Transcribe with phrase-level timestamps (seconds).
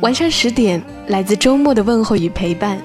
[0.00, 2.80] 晚上十点，来自周末的问候与陪伴，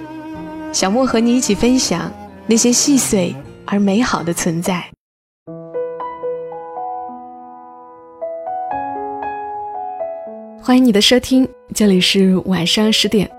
[0.71, 2.11] 小莫和你一起分享
[2.47, 4.85] 那些细碎而美好的存在。
[10.61, 13.29] 欢迎你的收听，这里是晚上十点，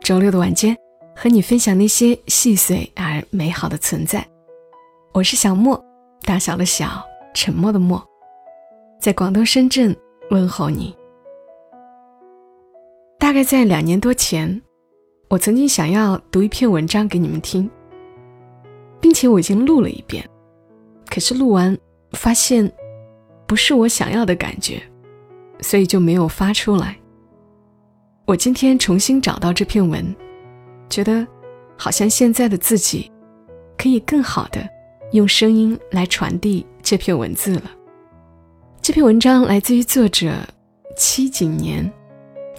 [0.00, 0.76] 周六的晚间，
[1.14, 4.24] 和你分享那些细碎而美好的存在。
[5.12, 5.82] 我是小莫，
[6.22, 7.02] 大小的小，
[7.34, 8.02] 沉默的默，
[9.00, 9.94] 在广东深圳
[10.30, 10.94] 问候你。
[13.26, 14.62] 大概在两年多前，
[15.28, 17.68] 我曾经想要读一篇文章给你们听，
[19.00, 20.24] 并且我已经录了一遍，
[21.10, 21.76] 可是录完
[22.12, 22.72] 发现
[23.44, 24.80] 不是我想要的感觉，
[25.60, 26.96] 所以就没有发出来。
[28.26, 30.14] 我今天重新找到这篇文，
[30.88, 31.26] 觉得
[31.76, 33.10] 好像现在的自己
[33.76, 34.64] 可以更好的
[35.10, 37.70] 用声音来传递这篇文字了。
[38.80, 40.32] 这篇文章来自于作者
[40.96, 41.92] 七景年。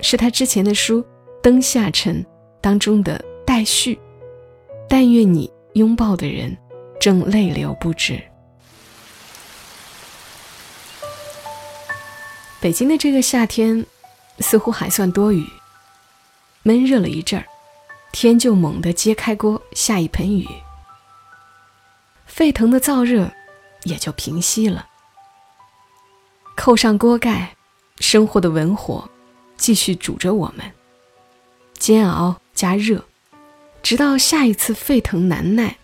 [0.01, 1.01] 是他之前的书
[1.41, 2.23] 《灯下沉》
[2.61, 3.99] 当中的待续。
[4.89, 6.57] 但愿你拥抱的人
[6.97, 8.21] 正泪流不止。
[12.61, 13.85] 北京的这个夏天
[14.39, 15.45] 似乎还算多雨，
[16.63, 17.45] 闷热了一阵儿，
[18.13, 20.47] 天就猛地揭开锅下一盆雨，
[22.25, 23.29] 沸腾的燥热
[23.83, 24.87] 也就平息了。
[26.55, 27.53] 扣上锅盖，
[27.99, 29.07] 生活的文火。
[29.57, 30.65] 继续煮着我们，
[31.77, 33.03] 煎熬加热，
[33.81, 35.77] 直到下一次沸腾难耐，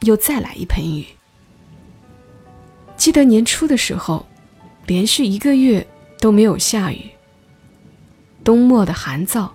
[0.00, 1.06] 又再来一盆雨。
[2.96, 4.26] 记得年初的时候，
[4.86, 5.86] 连续一个月
[6.20, 7.10] 都没有下雨。
[8.42, 9.48] 冬末的寒燥，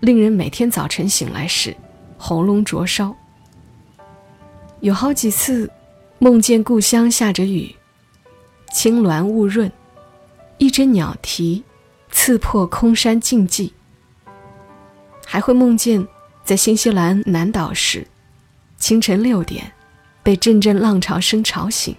[0.00, 1.76] 令人每天早晨醒来时
[2.16, 3.14] 喉咙灼烧。
[4.80, 5.68] 有好几次
[6.18, 7.74] 梦见故乡下着雨，
[8.72, 9.70] 青鸾雾润，
[10.58, 11.64] 一只鸟啼。
[12.20, 13.70] 刺破空山静寂，
[15.24, 16.04] 还会梦见
[16.42, 18.04] 在新西兰南岛时，
[18.76, 19.72] 清晨六点，
[20.24, 21.94] 被阵阵浪潮声吵醒。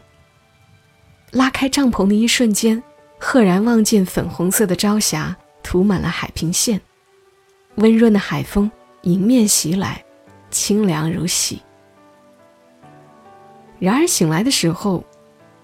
[1.31, 2.83] 拉开帐篷的一瞬间，
[3.17, 6.81] 赫然望见粉红色的朝霞涂满了海平线，
[7.75, 8.69] 温润的海风
[9.03, 10.03] 迎面袭来，
[10.51, 11.61] 清凉如洗。
[13.79, 15.01] 然而醒来的时候，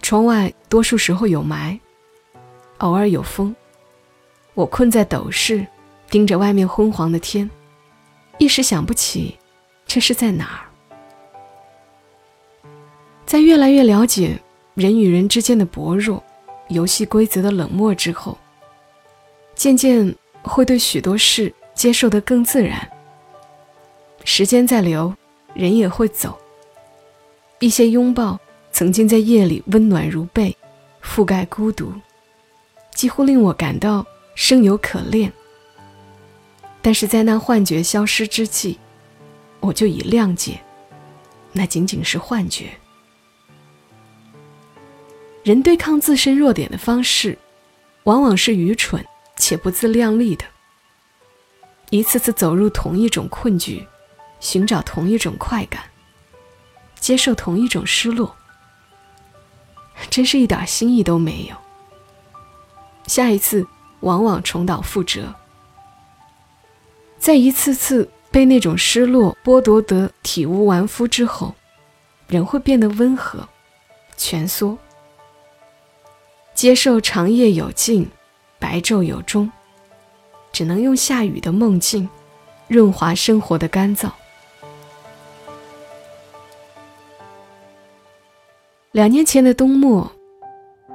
[0.01, 1.77] 窗外多数时候有霾，
[2.77, 3.53] 偶尔有风。
[4.55, 5.67] 我困在斗室，
[6.09, 7.49] 盯着外面昏黄的天，
[8.37, 9.37] 一时想不起
[9.85, 10.63] 这是在哪儿。
[13.25, 14.39] 在越来越了解
[14.73, 16.23] 人与人之间的薄弱、
[16.69, 18.37] 游戏规则的冷漠之后，
[19.55, 22.89] 渐渐会对许多事接受得更自然。
[24.23, 25.13] 时间在流，
[25.53, 26.37] 人也会走。
[27.59, 28.39] 一些拥抱，
[28.71, 30.55] 曾经在夜里温暖如被，
[31.03, 31.91] 覆盖孤独，
[32.93, 34.05] 几乎令我感到。
[34.35, 35.31] 生有可恋，
[36.81, 38.77] 但是在那幻觉消失之际，
[39.61, 40.59] 我就已谅解，
[41.53, 42.69] 那仅仅是幻觉。
[45.43, 47.37] 人对抗自身弱点的方式，
[48.03, 49.03] 往往是愚蠢
[49.37, 50.45] 且不自量力的。
[51.89, 53.87] 一次次走入同一种困局，
[54.41, 55.81] 寻找同一种快感，
[56.99, 58.35] 接受同一种失落，
[60.09, 61.55] 真是一点新意都没有。
[63.07, 63.65] 下一次。
[64.05, 65.33] 往往重蹈覆辙，
[67.17, 71.55] 在一次次被那种失落剥夺得体无完肤之后，
[72.27, 73.39] 人会变得温和、
[74.15, 74.77] 蜷缩，
[76.53, 78.07] 接受长夜有尽，
[78.59, 79.51] 白昼有终，
[80.51, 82.07] 只能用下雨的梦境
[82.67, 84.11] 润滑生活的干燥。
[88.91, 90.09] 两年前的冬末，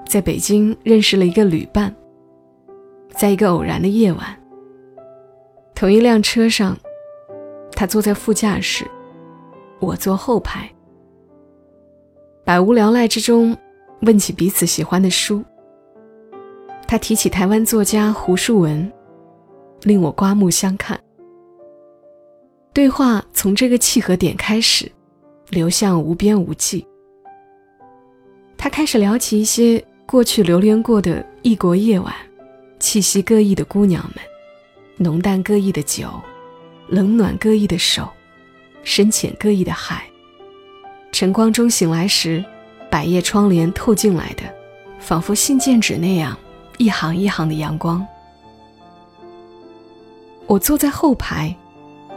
[0.09, 1.93] 在北京认识了一个旅伴。
[3.15, 4.41] 在一个偶然的夜晚，
[5.75, 6.77] 同一辆车上，
[7.73, 8.87] 他坐在副驾驶，
[9.79, 10.71] 我坐后排。
[12.45, 13.57] 百无聊赖之中，
[14.03, 15.45] 问起彼此喜欢的书。
[16.87, 18.91] 他提起台湾作家胡树文，
[19.83, 20.99] 令我刮目相看。
[22.73, 24.91] 对话从这个契合点开始，
[25.51, 26.87] 流向无边无际。
[28.57, 32.15] 他开始聊起一些过去流连过的异国夜晚。
[32.81, 34.25] 气息各异的姑娘们，
[34.97, 36.09] 浓淡各异的酒，
[36.89, 38.09] 冷暖各异的手，
[38.83, 40.05] 深浅各异的海。
[41.13, 42.43] 晨光中醒来时，
[42.91, 44.43] 百叶窗帘透进来的，
[44.99, 46.37] 仿佛信件纸那样，
[46.79, 48.05] 一行一行的阳光。
[50.47, 51.55] 我坐在后排，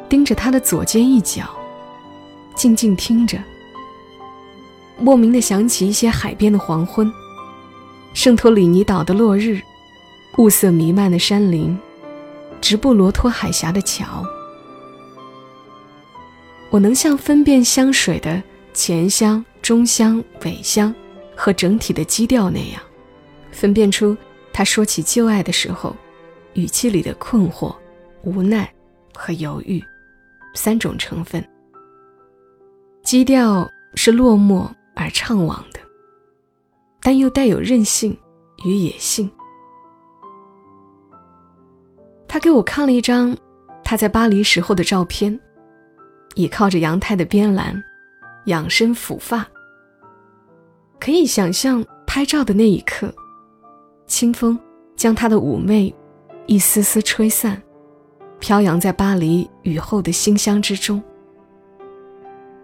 [0.07, 1.43] 盯着他的左肩一角，
[2.55, 3.37] 静静听着。
[4.97, 7.11] 莫名的想起一些海边的黄昏，
[8.13, 9.59] 圣托里尼岛的落日，
[10.37, 11.77] 雾色弥漫的山林，
[12.59, 14.25] 直布罗陀海峡的桥。
[16.69, 18.41] 我能像分辨香水的
[18.73, 20.93] 前香、中香、尾香
[21.35, 22.81] 和整体的基调那样，
[23.51, 24.17] 分辨出
[24.51, 25.95] 他说起旧爱的时候，
[26.53, 27.75] 语气里的困惑、
[28.23, 28.71] 无奈
[29.13, 29.81] 和犹豫
[30.55, 31.43] 三种成分。
[33.03, 34.67] 基调是落寞。
[34.95, 35.79] 而怅惘的，
[37.01, 38.15] 但又带有任性
[38.63, 39.27] 与野性。
[42.33, 43.37] 他给我看了一张
[43.83, 45.39] 他在巴黎时候的照片，
[46.33, 47.79] 倚靠着阳台的边栏，
[48.45, 49.45] 仰身抚发。
[50.99, 53.13] 可以想象拍照的那一刻，
[54.07, 54.59] 清风
[54.95, 55.93] 将他的妩媚
[56.47, 57.61] 一丝丝吹散，
[58.39, 60.99] 飘扬在巴黎雨后的馨香之中。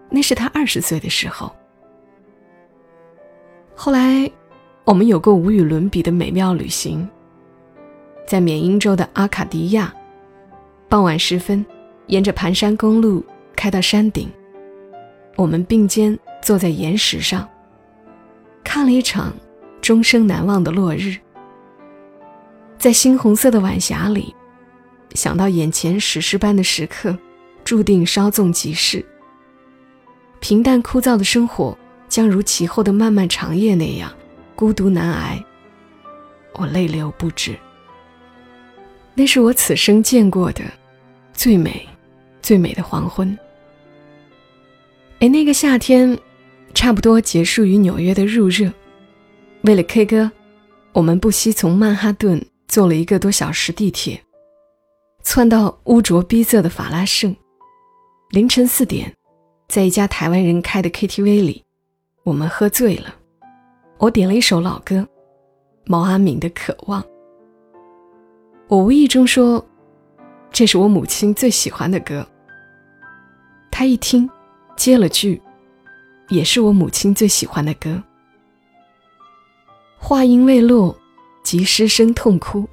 [0.10, 1.56] 那是他二十岁的时候。
[3.76, 4.28] 后来，
[4.84, 7.08] 我们有过无与伦比的美妙旅行。
[8.30, 9.92] 在缅因州的阿卡迪亚，
[10.88, 11.66] 傍晚时分，
[12.06, 14.30] 沿着盘山公路开到山顶，
[15.36, 17.50] 我们并肩坐在岩石上，
[18.64, 19.34] 看了一场
[19.82, 21.16] 终生难忘的落日。
[22.78, 24.36] 在猩红色的晚霞里，
[25.16, 27.18] 想到眼前史诗般的时刻，
[27.64, 29.04] 注定稍纵即逝。
[30.40, 31.76] 平淡枯燥的生活。
[32.08, 34.12] 将如其后的漫漫长夜那样
[34.56, 35.46] 孤独难挨，
[36.56, 37.56] 我泪流不止。
[39.20, 40.62] 那是我此生见过的
[41.34, 41.86] 最美、
[42.42, 43.38] 最美的黄昏。
[45.20, 46.18] 哎，那个夏天，
[46.74, 48.72] 差不多结束于纽约的入热。
[49.64, 50.32] 为了 K 歌，
[50.94, 54.24] 我们不惜从曼哈顿坐了一个多小时地铁，
[55.22, 57.36] 窜到污浊逼仄的法拉盛。
[58.30, 59.14] 凌晨四点，
[59.68, 61.62] 在一家台湾人开的 KTV 里。
[62.24, 63.14] 我们喝醉了，
[63.98, 65.06] 我点了一首老歌，
[65.88, 67.04] 毛阿敏的《渴望》。
[68.70, 69.66] 我无意中说
[70.54, 72.26] ：“这是我母亲最喜欢的歌。”
[73.72, 74.30] 他一听，
[74.78, 75.42] 接了句
[76.30, 78.02] ：“也是我母亲最喜欢的歌。”
[79.98, 80.96] 话音未落，
[81.44, 82.70] 即失声痛哭。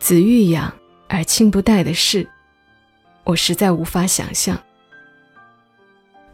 [0.00, 0.72] 子欲养
[1.08, 2.28] 而亲不待的事，
[3.22, 4.60] 我实在无法想象。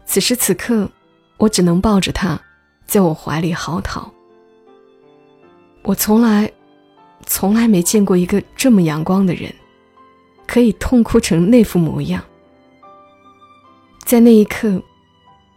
[0.03, 0.89] 此时此刻。
[1.39, 2.41] 我只能抱着他，
[2.87, 4.09] 在我怀里嚎啕。
[5.83, 6.51] 我从来，
[7.27, 9.53] 从来没见过一个这么阳光的人，
[10.47, 12.23] 可以痛哭成那副模样。
[14.05, 14.81] 在那一刻，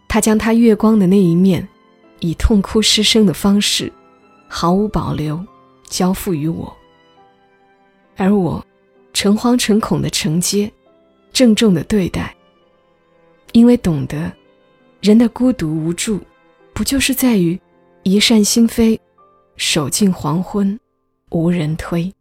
[0.09, 1.65] 他将他月光的那一面，
[2.19, 3.91] 以痛哭失声的方式，
[4.49, 5.43] 毫无保留
[5.87, 6.75] 交付于我，
[8.17, 8.63] 而我
[9.13, 10.69] 诚惶诚恐的承接，
[11.31, 12.35] 郑重的对待，
[13.53, 14.31] 因为懂得。
[14.99, 16.19] 人的孤独无助，
[16.73, 17.59] 不就是在于
[18.03, 18.99] 一扇心扉，
[19.55, 20.79] 守尽黄昏，
[21.31, 22.13] 无人推。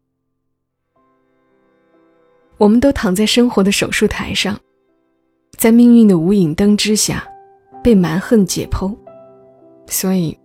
[2.56, 4.58] 我们都躺在生活的手术台上，
[5.58, 7.28] 在命运的无影灯之下，
[7.82, 8.96] 被蛮横解剖。
[9.86, 10.38] 所以，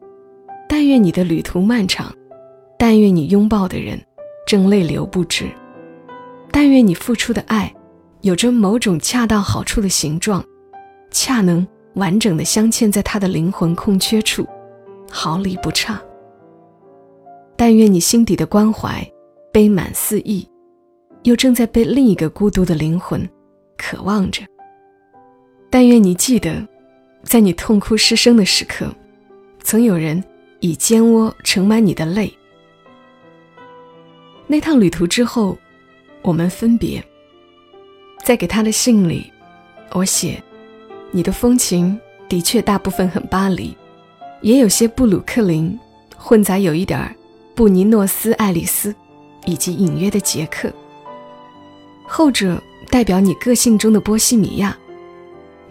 [0.67, 2.13] 但愿你的旅途漫长，
[2.77, 3.99] 但愿你拥抱的人
[4.45, 5.45] 正泪流不止，
[6.51, 7.73] 但愿你付出的爱，
[8.21, 10.43] 有着某种恰到好处的形状，
[11.11, 11.65] 恰能。
[11.95, 14.45] 完整的镶嵌在他的灵魂空缺处，
[15.09, 15.97] 毫厘不差。
[17.55, 19.05] 但愿你心底的关怀
[19.51, 20.47] 悲满四溢，
[21.23, 23.27] 又正在被另一个孤独的灵魂
[23.77, 24.43] 渴望着。
[25.69, 26.67] 但愿你记得，
[27.23, 28.93] 在你痛哭失声的时刻，
[29.61, 30.23] 曾有人
[30.59, 32.31] 以肩窝盛满你的泪。
[34.47, 35.57] 那趟旅途之后，
[36.21, 37.03] 我们分别。
[38.23, 39.31] 在给他的信里，
[39.91, 40.41] 我写。
[41.11, 41.97] 你的风情
[42.27, 43.75] 的确大部分很巴黎，
[44.41, 45.79] 也有些布鲁克林，
[46.17, 47.15] 混杂有一点儿
[47.55, 48.93] 布尼诺斯艾利斯，
[49.45, 50.71] 以及隐约的杰克。
[52.05, 54.77] 后者代表你个性中的波西米亚，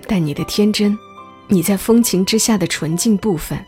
[0.07, 0.97] 但你的天真，
[1.47, 3.63] 你在风情之下的纯净部分，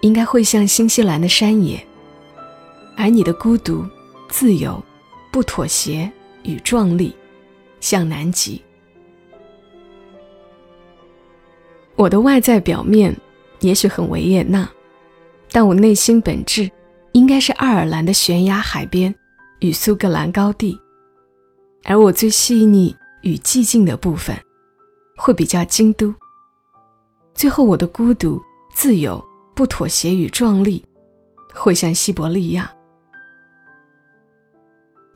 [0.00, 1.84] 应该会像新西兰的山野，
[2.96, 3.84] 而你的孤独、
[4.28, 4.82] 自由、
[5.32, 6.10] 不妥协
[6.44, 7.14] 与壮丽，
[7.80, 8.62] 像南极。
[11.96, 13.14] 我的外在表面
[13.60, 14.68] 也许很维也纳，
[15.50, 16.70] 但我内心本质
[17.12, 19.14] 应该是爱尔兰的悬崖海边
[19.60, 20.78] 与苏格兰高地，
[21.84, 24.36] 而我最细腻与寂静的部分，
[25.16, 26.14] 会比较京都。
[27.34, 28.40] 最后，我的孤独、
[28.74, 29.22] 自由、
[29.54, 30.84] 不妥协与壮丽，
[31.54, 32.70] 会像西伯利亚。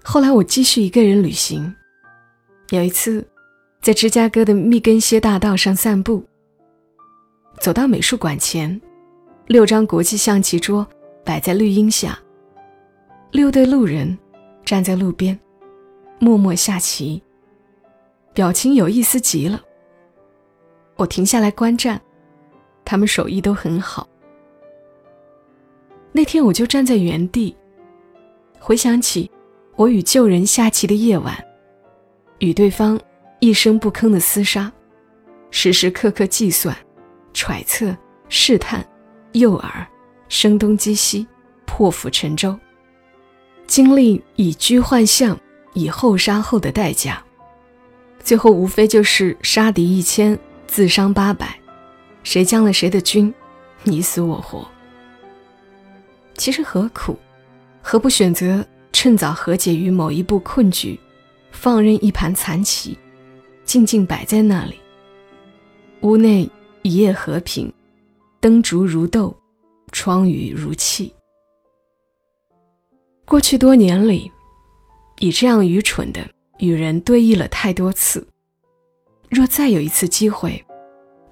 [0.03, 1.75] 后来，我继续一个人旅行。
[2.71, 3.27] 有一次，
[3.81, 6.25] 在芝加哥的密根歇大道上散步，
[7.61, 8.81] 走到美术馆前，
[9.47, 10.87] 六张国际象棋桌
[11.27, 12.17] 摆在绿荫下，
[13.33, 14.17] 六对路人
[14.65, 15.37] 站在路边，
[16.21, 17.21] 默默下棋，
[18.33, 19.61] 表情有意思极了。
[20.95, 22.01] 我停下来观战，
[22.85, 24.09] 他们手艺都很好。
[26.13, 27.55] 那天我就站在原地，
[28.61, 29.29] 回想起
[29.75, 31.37] 我与旧人下棋的夜晚。
[32.39, 32.99] 与对方
[33.41, 34.73] 一声不吭的厮杀，
[35.51, 36.75] 时时刻刻计算、
[37.33, 37.95] 揣测、
[38.29, 38.87] 试探、
[39.33, 39.85] 诱饵、
[40.29, 41.27] 声东击西、
[41.65, 42.59] 破釜沉舟，
[43.67, 45.39] 经历以居换象、
[45.73, 47.23] 以后杀后的代价，
[48.21, 51.59] 最后无非就是杀敌一千，自伤八百，
[52.23, 53.33] 谁将了谁的军，
[53.85, 54.67] 你死我活。
[56.35, 57.17] 其实何苦？
[57.81, 60.99] 何不选择趁早和解于某一步困局？
[61.53, 62.99] 放任一盘残棋，
[63.65, 64.75] 静静摆在那里。
[66.03, 66.51] 屋内
[66.83, 67.73] 一夜和平，
[68.41, 69.35] 灯烛如豆，
[69.97, 71.11] 窗雨如泣。
[73.25, 74.31] 过去多年里，
[75.21, 76.21] 以这样愚蠢的
[76.59, 78.29] 与人对弈了太多次。
[79.31, 80.63] 若再有一次机会，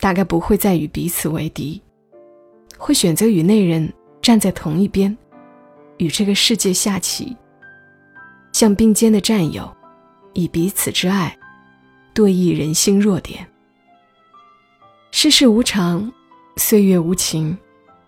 [0.00, 1.78] 大概不会再与彼此为敌，
[2.78, 3.92] 会选择与那人
[4.22, 5.14] 站在同一边，
[5.98, 7.36] 与这个世界下棋，
[8.54, 9.70] 像并肩的战友。
[10.32, 11.38] 以彼此之爱
[12.14, 13.46] 对弈人心弱点。
[15.12, 16.10] 世事无常，
[16.56, 17.56] 岁月无情，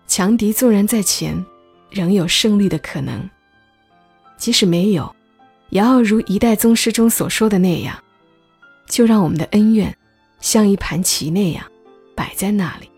[0.07, 1.45] 强敌纵然在前，
[1.89, 3.29] 仍有胜利的可能。
[4.37, 5.13] 即使没有，
[5.69, 7.97] 也要如一代宗师中所说的那样，
[8.87, 9.95] 就让我们的恩怨
[10.39, 11.63] 像一盘棋那样
[12.15, 12.89] 摆在那里，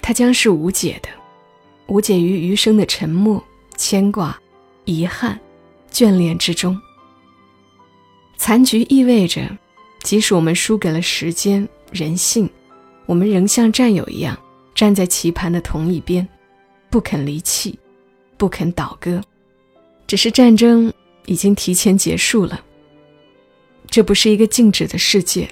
[0.00, 1.08] 它将是无解的，
[1.88, 3.42] 无解于余生的沉默、
[3.76, 4.38] 牵挂、
[4.84, 5.38] 遗憾、
[5.90, 6.78] 眷恋之中。
[8.36, 9.40] 残局意味着，
[10.02, 12.48] 即使我们输给了时间、人性，
[13.06, 14.38] 我们仍像战友一样
[14.74, 16.26] 站在棋盘的同一边，
[16.90, 17.78] 不肯离弃，
[18.36, 19.20] 不肯倒戈。
[20.06, 20.92] 只是战争
[21.26, 22.60] 已经提前结束了。
[23.86, 25.48] 这不是一个静止的世界，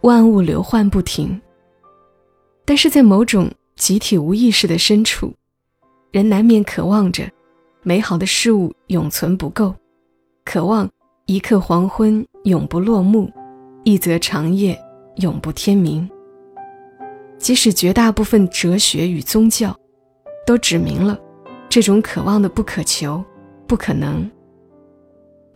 [0.00, 1.40] 万物流换不停。
[2.64, 5.34] 但是在某种集体无意识的深处，
[6.10, 7.30] 人难免渴望着
[7.82, 9.74] 美好的事物永存不够，
[10.44, 10.88] 渴望。
[11.30, 13.30] 一刻黄昏永不落幕，
[13.84, 14.74] 一则长夜
[15.16, 16.08] 永不天明。
[17.38, 19.74] 即使绝大部分哲学与宗教，
[20.46, 21.18] 都指明了
[21.68, 23.24] 这种渴望的不可求、
[23.66, 24.30] 不可能。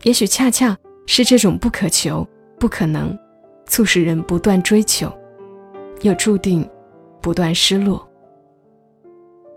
[0.02, 2.26] 也许恰恰是这种不可求、
[2.58, 3.18] 不可能，
[3.66, 5.12] 促使人不断追求，
[6.02, 6.68] 又注定
[7.20, 8.06] 不断失落。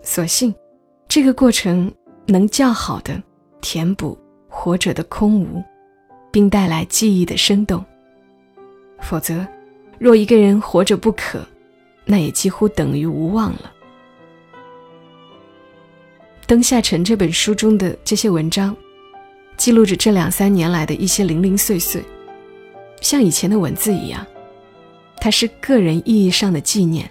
[0.02, 0.54] 所幸，
[1.08, 1.92] 这个过程
[2.26, 3.22] 能较好的
[3.60, 4.18] 填补
[4.48, 5.62] 活着的空无。
[6.36, 7.82] 并带来记忆的生动。
[9.00, 9.46] 否则，
[9.98, 11.40] 若一个人活着不可，
[12.06, 13.72] 那也几乎等于无望了。
[16.48, 18.74] 《灯下沉》这本书中的这些文章，
[19.56, 22.00] 记录着这两三年来的一些零零碎碎，
[23.00, 24.24] 像以前的文字一样，
[25.20, 27.10] 它是个人意义上的纪念。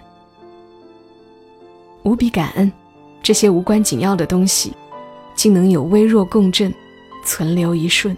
[2.02, 2.72] 无比感恩，
[3.22, 4.72] 这些无关紧要的东西，
[5.34, 6.72] 竟能有微弱共振，
[7.22, 8.16] 存留一瞬。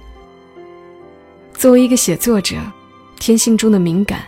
[1.52, 2.54] 作为一个写作者，
[3.18, 4.22] 天性中的敏感，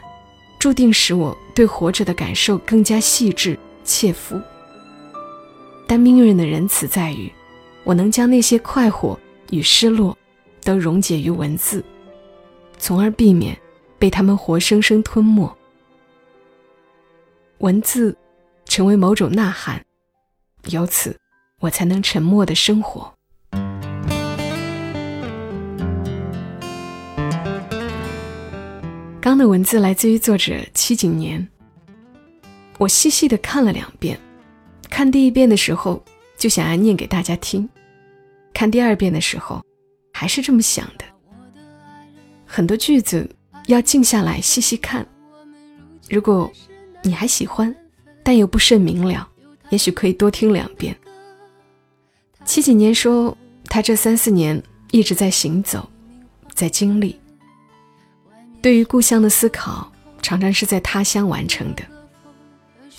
[0.59, 4.41] 注定使我对活着的感受更加细致切肤。
[5.87, 7.31] 但命运的仁慈在于，
[7.85, 10.17] 我能将那些快活与失落，
[10.65, 11.85] 都溶解于文字，
[12.79, 13.55] 从而避免
[13.99, 15.55] 被他们活生生吞没。
[17.59, 18.17] 文字
[18.65, 19.85] 成为某种呐喊，
[20.71, 21.15] 由此
[21.59, 23.13] 我才能沉默的生活。
[29.21, 31.47] 刚的文字来自于作者七景年。
[32.79, 34.19] 我细细的看了两遍，
[34.89, 36.03] 看第一遍的时候
[36.39, 37.69] 就想要念给大家听，
[38.55, 39.63] 看第二遍的时候
[40.15, 41.05] 还是这么想的。
[42.47, 43.29] 很多句子
[43.67, 45.07] 要静下来细细看。
[46.09, 46.51] 如果
[47.03, 47.75] 你还喜欢，
[48.23, 49.29] 但又不甚明了，
[49.69, 50.97] 也许可以多听两遍。
[52.47, 53.37] 七景年说，
[53.67, 54.61] 他这三四年
[54.93, 55.87] 一直在行走，
[56.55, 57.20] 在经历。
[58.63, 59.91] 对于故乡的思考，
[60.21, 61.83] 常常是在他乡完成的。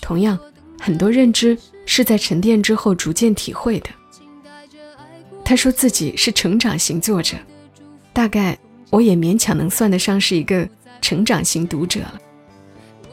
[0.00, 0.38] 同样，
[0.80, 3.88] 很多认知是在沉淀之后逐渐体会的。
[5.44, 7.36] 他说自己是成长型作者，
[8.12, 8.58] 大概
[8.90, 10.68] 我也勉强能算得上是一个
[11.00, 12.20] 成长型读者了，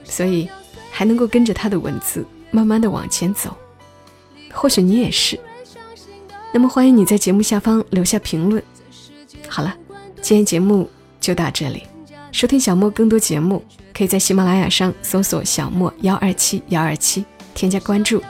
[0.03, 0.50] 所以
[0.91, 3.56] 还能够跟着他的文字慢慢的往前走。
[4.51, 5.39] 或许你也是。
[6.51, 8.63] 那么欢迎你在节目下方留下评论。
[9.48, 9.75] 好了，
[10.22, 10.89] 今天节目
[11.22, 11.84] 就到这里。
[12.31, 18.21] 收听小莫更多节目，可以在喜马拉雅上搜索“小莫幺二七幺二七”，添加关注，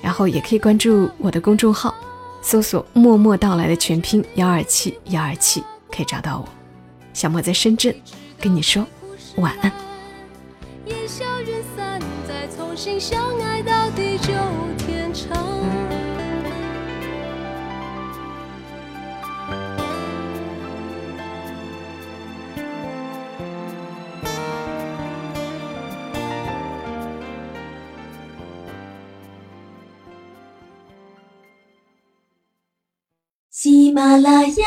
[0.00, 1.94] 然后也可以关注我的公众号，
[2.40, 6.48] 搜索“默默到来”的全拼“幺二七幺二七”，可以找到我。
[7.12, 7.94] 小莫在深圳，
[8.40, 8.86] 跟你说
[9.36, 9.72] 晚安。
[34.08, 34.64] 马拉雅，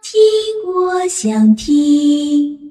[0.00, 0.22] 听
[0.66, 2.63] 我想听。